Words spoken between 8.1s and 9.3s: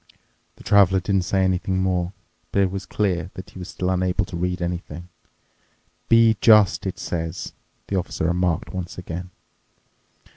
remarked once again.